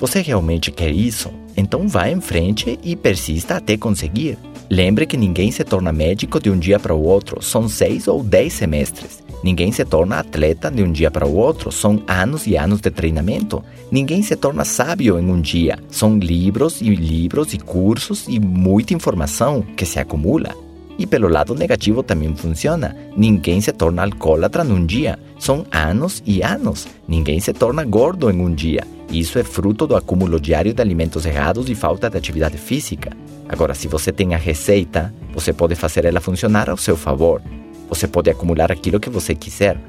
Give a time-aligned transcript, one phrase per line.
[0.00, 1.30] Você realmente quer isso?
[1.54, 4.38] Então vá em frente e persista até conseguir.
[4.70, 8.22] Lembre que ninguém se torna médico de um dia para o outro, são seis ou
[8.22, 9.22] dez semestres.
[9.44, 12.90] Ninguém se torna atleta de um dia para o outro, são anos e anos de
[12.90, 13.62] treinamento.
[13.90, 18.94] Ninguém se torna sábio em um dia, são livros e livros e cursos e muita
[18.94, 20.54] informação que se acumula.
[21.00, 22.94] E pelo lado negativo também funciona.
[23.16, 25.18] Ninguém se torna alcoólatra num dia.
[25.38, 26.86] São anos e anos.
[27.08, 28.86] Ninguém se torna gordo em um dia.
[29.10, 33.16] Isso é fruto do acúmulo diário de alimentos errados e falta de atividade física.
[33.48, 37.40] Agora, se você tem a receita, você pode fazer ela funcionar ao seu favor.
[37.88, 39.80] Você pode acumular aquilo que você quiser.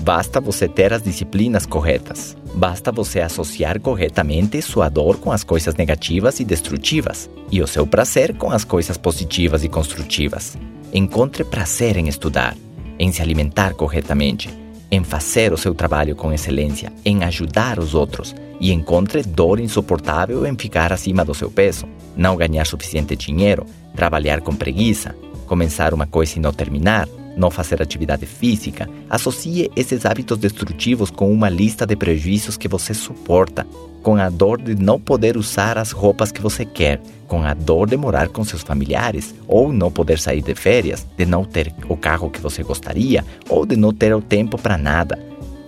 [0.00, 2.34] Basta você ter as disciplinas corretas.
[2.54, 7.86] Basta você associar corretamente sua dor com as coisas negativas e destrutivas, e o seu
[7.86, 10.56] prazer com as coisas positivas e construtivas.
[10.92, 12.56] Encontre prazer em estudar,
[12.98, 14.48] em se alimentar corretamente,
[14.90, 20.46] em fazer o seu trabalho com excelência, em ajudar os outros, e encontre dor insuportável
[20.46, 21.86] em ficar acima do seu peso,
[22.16, 25.14] não ganhar suficiente dinheiro, trabalhar com preguiça,
[25.46, 31.32] começar uma coisa e não terminar, não fazer atividade física, associe esses hábitos destrutivos com
[31.32, 33.66] uma lista de prejuízos que você suporta,
[34.02, 37.88] com a dor de não poder usar as roupas que você quer, com a dor
[37.88, 41.96] de morar com seus familiares, ou não poder sair de férias, de não ter o
[41.96, 45.18] carro que você gostaria, ou de não ter o tempo para nada.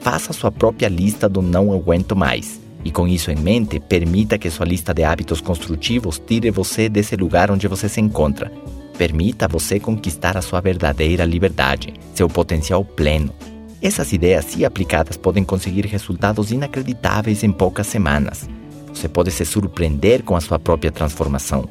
[0.00, 2.60] Faça sua própria lista do não aguento mais.
[2.84, 7.14] E com isso em mente, permita que sua lista de hábitos construtivos tire você desse
[7.14, 8.50] lugar onde você se encontra
[8.96, 13.34] Permita você conquistar a sua verdadeira liberdade, seu potencial pleno.
[13.80, 18.48] Essas ideias, se aplicadas, podem conseguir resultados inacreditáveis em poucas semanas.
[18.94, 21.68] Você pode se surpreender com a sua própria transformação.